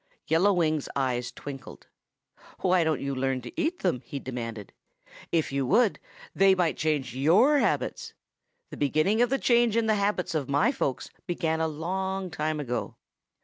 [0.25, 1.85] Yellow Wing's eyes twinkled.
[2.61, 4.73] "Why don't you learn to eat them?" he demanded.
[5.31, 5.99] "If you would,
[6.33, 8.13] they might change your habits.
[8.71, 12.59] The beginning of the change in the habits of my folks began a long time
[12.59, 12.95] ago."